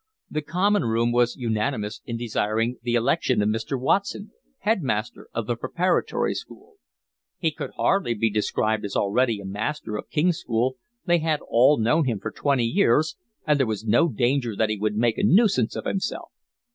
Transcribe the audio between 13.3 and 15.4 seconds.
and there was no danger that he would make a